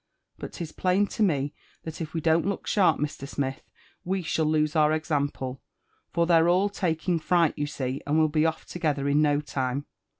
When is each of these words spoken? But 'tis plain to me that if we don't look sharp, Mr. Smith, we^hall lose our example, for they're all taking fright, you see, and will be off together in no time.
But 0.39 0.53
'tis 0.53 0.71
plain 0.71 1.05
to 1.05 1.21
me 1.21 1.53
that 1.83 2.01
if 2.01 2.15
we 2.15 2.21
don't 2.21 2.47
look 2.47 2.65
sharp, 2.65 2.99
Mr. 2.99 3.27
Smith, 3.27 3.61
we^hall 4.03 4.47
lose 4.47 4.75
our 4.75 4.93
example, 4.93 5.61
for 6.11 6.25
they're 6.25 6.49
all 6.49 6.69
taking 6.69 7.19
fright, 7.19 7.53
you 7.55 7.67
see, 7.67 8.01
and 8.07 8.17
will 8.17 8.27
be 8.27 8.47
off 8.47 8.65
together 8.65 9.07
in 9.07 9.21
no 9.21 9.41
time. 9.41 9.85